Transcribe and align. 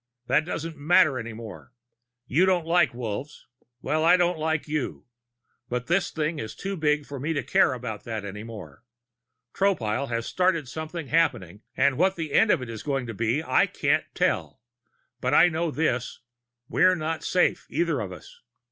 That 0.25 0.45
doesn't 0.45 0.77
matter 0.77 1.19
any 1.19 1.31
more. 1.31 1.73
You 2.25 2.47
don't 2.47 2.65
like 2.65 2.91
Wolves. 2.91 3.45
Well, 3.83 4.03
I 4.03 4.17
don't 4.17 4.39
like 4.39 4.67
you. 4.67 5.05
But 5.69 5.85
this 5.85 6.09
thing 6.09 6.39
is 6.39 6.55
too 6.55 6.75
big 6.75 7.05
for 7.05 7.19
me 7.19 7.33
to 7.33 7.43
care 7.43 7.73
about 7.73 8.03
that 8.05 8.25
any 8.25 8.41
more. 8.41 8.83
Tropile 9.53 10.09
has 10.09 10.25
started 10.25 10.67
something 10.67 11.09
happening, 11.09 11.61
and 11.77 11.99
what 11.99 12.15
the 12.15 12.33
end 12.33 12.49
of 12.49 12.63
it 12.63 12.69
is 12.71 12.81
going 12.81 13.05
to 13.05 13.13
be, 13.13 13.43
I 13.43 13.67
can't 13.67 14.05
tell. 14.15 14.59
But 15.19 15.35
I 15.35 15.49
know 15.49 15.69
this: 15.69 16.21
We're 16.67 16.95
not 16.95 17.23
safe, 17.23 17.67
either 17.69 17.99
of 17.99 18.11
us. 18.11 18.41